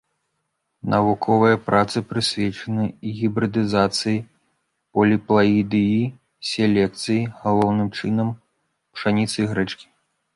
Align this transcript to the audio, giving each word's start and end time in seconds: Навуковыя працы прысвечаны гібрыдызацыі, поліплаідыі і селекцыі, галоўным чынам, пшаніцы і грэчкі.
Навуковыя 0.93 1.57
працы 1.65 2.01
прысвечаны 2.13 2.85
гібрыдызацыі, 3.17 4.21
поліплаідыі 4.99 5.91
і 6.07 6.17
селекцыі, 6.53 7.19
галоўным 7.43 7.93
чынам, 8.01 8.33
пшаніцы 8.97 9.37
і 9.45 9.47
грэчкі. 9.53 9.85